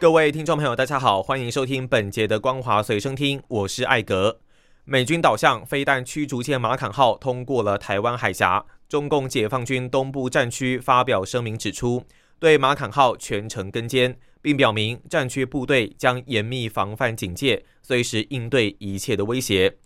[0.00, 4.40] 各位听众朋友，大家好，欢迎收听本节的《光华随身听》，我是艾格。
[4.86, 8.64] 美军导向飞弹驱逐舰马坎号通过了台湾海峡。
[8.88, 12.02] 中共解放军东部战区发表声明指出，
[12.38, 19.76] 对马坎号全程跟监，并表明战区部队将严密防范警戒，随时应对一切的威胁。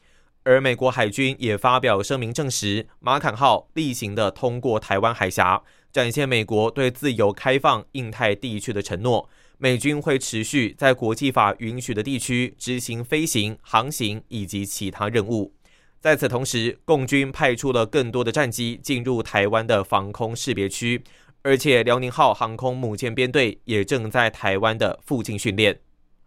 [0.44, 5.60] 而美国海军也发表声明证实，马坎号例行的通过台湾海峡，
[5.95, 9.30] 展现美国对自由开放印太地区的承诺。
[9.59, 15.55] 美军会持续在国际法允许的地区执行飞行、航行以及其他任务。
[16.01, 21.01] 在此同时，共军派出了更多的战机进入台湾的防空识别区，
[21.42, 25.79] 而且辽宁号航空母舰编队也正在台湾的附近训练。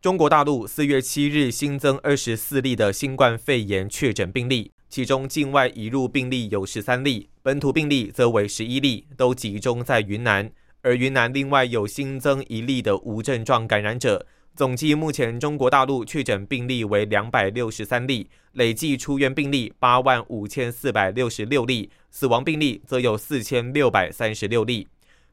[0.02, 10.50] 中国大陆四月七日新增二十四例的新冠肺炎确诊病例，其中境外移入病例有十三例，本土病例则为十一例，都集中在云南。
[10.82, 14.26] 而云南另外有新增一例的无症状感染者。
[14.56, 24.88] 总计目前中国大陆确诊病例为两百六十三例，累计出院病例八万五千四百六十六例，死亡病例则有四千六百三十六例。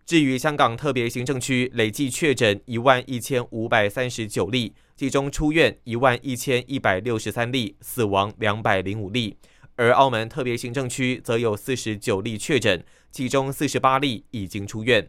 [0.05, 9.35] 至于香港特别行政区，累计确诊一万一千五百三十九例，其中出院一万一千一百六十三例，死亡两百零五例。
[9.77, 15.09] 而澳门特别行政区则有四十九例确诊，其中四十八例已经出院。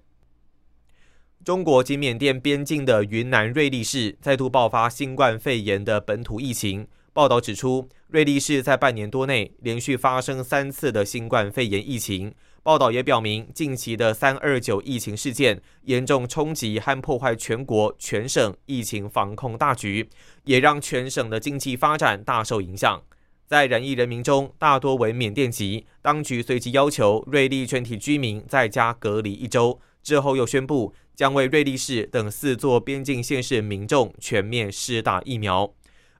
[1.44, 6.88] 中国及缅甸边境的云南瑞丽市再度爆发新冠肺炎的本土疫情。
[7.14, 12.34] 报道指出，瑞丽市在半年多内连续发生三次的新冠肺炎疫情。
[12.64, 20.10] 报道也表明，近期的三二九疫情事件严重冲击和破坏全国全省疫情防控大局，
[20.46, 23.04] 也让全省的经济发展大受影响。
[23.48, 25.86] 在染疫人民中，大多为缅甸籍。
[26.02, 30.94] 当局随即要求瑞丽全体居民在家隔离一周，之后又宣布。
[31.16, 35.74] 将为瑞丽市等四座边境县市民众全面施打疫苗，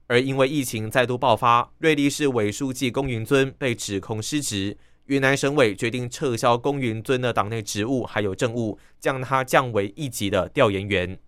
[0.06, 11.18] 而因为疫情再度爆发，瑞丽市委书记龚云尊被指控失职，云南省委决定撤销龚云尊的党内职务还有政务，将他降为一级的调研员。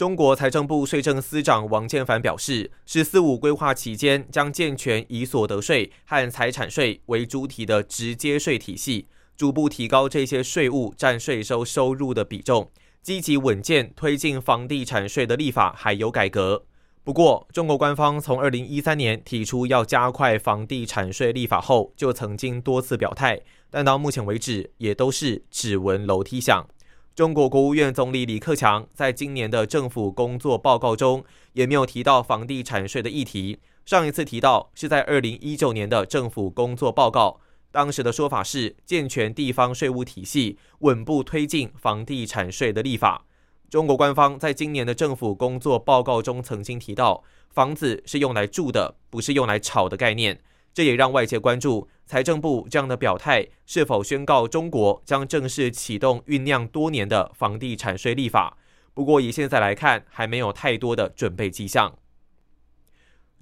[0.00, 9.08] 中国财政部税政司长王建凡表示，“十四五”规划期间将健全以所得税和财产税为主体的直接税体系。
[9.36, 12.70] 逐步提高这些税务占税收收入的比重，
[13.02, 16.64] 积极稳健推进房地产税的立法还有改革。
[17.04, 26.66] 不过，中国官方从二零一三年提出要加快房地产税立法后，就曾经多次表态，但到目前为止也都是只闻楼梯响。
[27.14, 37.40] 中国国务院总理李克强在今年的政府工作报告中也没有提到房地产税的议题，上一次提到是在二零一九年的政府工作报告。
[37.72, 43.26] 当时的说法是健全地方税务体系，稳步推进房地产税的立法。
[43.68, 50.40] 中国官方在今年的政府工作报告中曾经提到，房子是用来住的，不是用来炒的概念。
[50.80, 58.56] 这也让外界关注财政部这样的表态是否宣告中国将正式启动酝酿多年的房地产税立法。
[58.94, 61.94] 不过以现在来看，还没有太多的准备迹象。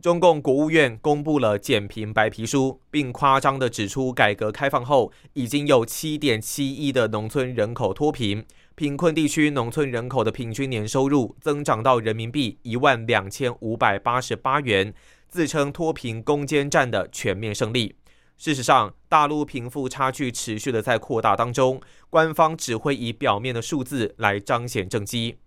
[0.02, 8.44] 中共国务院公布了减贫白皮书，并夸张地指出，改革开放后已经有七点七亿的农村人口脱贫，
[8.74, 14.92] 贫困地区农村人口的平均年收入增长到人民币一万两千五百八十八元，
[15.28, 17.94] 自称脱贫攻坚战的全面胜利。
[18.36, 25.38] 事实上，大陆贫富差距持续的在扩大当中，官方只会以表面的数字来彰显政绩。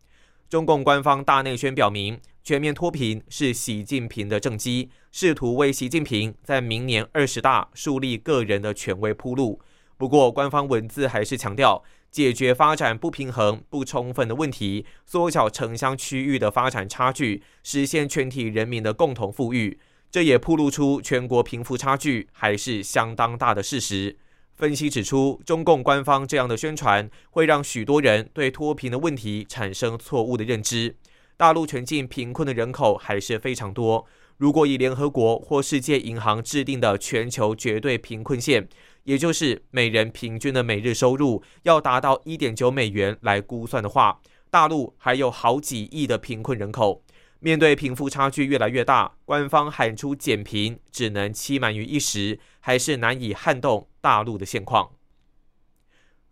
[0.50, 2.20] 中共官方大内宣表明。
[2.44, 9.62] 全面脱贫是习近平的政绩，试图为习近平在明年二十大树立个人的权威铺路。
[9.96, 19.80] 不过，官方文字还是强调，解决发展不平衡不充分的问题，缩小城乡区域的发展差距，实现全体人民的共同富裕。
[20.12, 24.18] 这也铺露出全国贫富差距还是相当大的事实。
[24.54, 30.98] 分析指出，中共官方这样的宣传会让许多人对脱贫的问题产生错误的认知。
[31.38, 34.06] 大陆全境贫困的人口还是非常多。
[34.38, 38.68] 如果以联合国或世界银行制定的全球绝对贫困线，
[39.04, 44.20] 也就是每人平均的每日收入要达到一点九美元来估算的话，
[44.50, 47.04] 大陆还有好几亿的贫困人口。
[47.40, 54.92] 面对贫富差距越来越大，官方喊出减贫，只能期满于一时，还是难以撼动大陆的现况。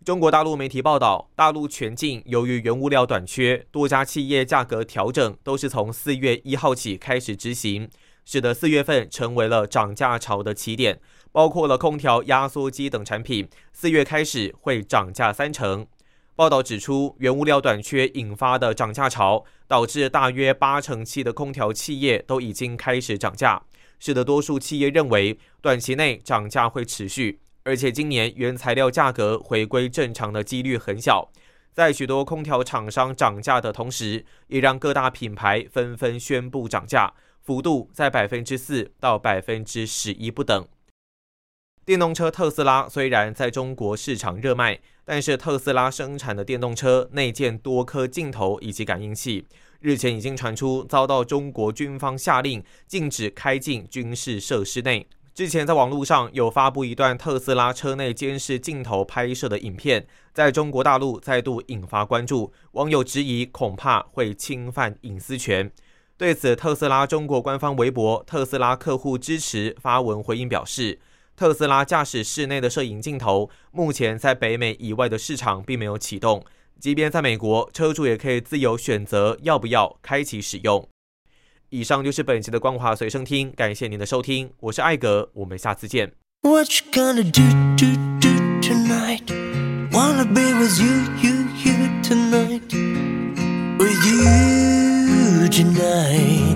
[0.05, 7.89] 中国大陆媒体报道，大陆全境由于原物料短缺，多家企业价格调整都是从四月一号起开始执行，
[8.23, 11.01] 使得四月份成为了涨价潮的起点。
[11.31, 15.85] 包括了空调、压缩机等产品，四月开始会涨价三成。
[16.35, 23.61] 报道指出，原物料短缺引发的涨价潮，导致大约八成七的空调企业都已经开始涨价，
[23.99, 31.29] 使得多数企业认为短期内涨价会持续，而且今年原材料价格回归正常的几率很小。
[31.73, 40.65] 在许多空调厂商涨价的同时，也让各大品牌纷纷宣布涨价，幅度在百分之四到百分之十一不等。
[41.89, 49.47] 电动车特斯拉虽然在中国市场热卖，但是特斯拉生产的电动车内建多颗镜头以及感应器，
[49.79, 55.07] 日前已经传出遭到中国军方下令禁止开进军事设施内。
[55.33, 65.71] 之前在网络上有发布一段特斯拉车内监视镜头拍摄的影片，在中国大陆再度引发关注，网友质疑恐怕会侵犯隐私权。
[66.15, 70.99] 对此，特斯拉中国官方微博“特斯拉客户支持”发文回应表示。
[71.39, 76.43] 特斯拉驾驶室内的摄影镜头，目前在北美以外的市场并没有启动。
[76.81, 80.85] 即便在美国，车主也可以自由选择要不要开启使用。
[81.69, 86.11] 以上就是本期的光华随身听，感谢您的收听，我是艾格，我们下次见。
[92.03, 92.73] Tonight.
[93.79, 96.48] With you tonight.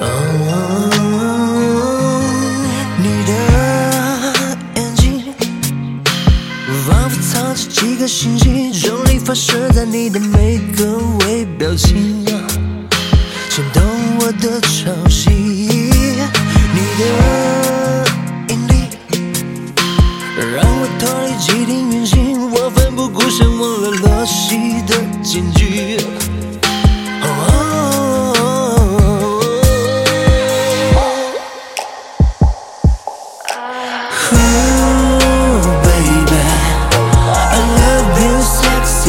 [0.00, 0.06] Oh,
[2.98, 3.30] 你的
[4.76, 5.34] 眼睛
[6.86, 12.24] 仿佛藏着几颗星星，重力发射在你的每个微表情，
[13.50, 13.82] 牵动
[14.20, 15.30] 我的潮汐。
[15.30, 17.02] 你的。
[20.54, 22.27] 让我脱离既定原型，我奋不顾身
[24.28, 26.28] 忘了落西的禁忌。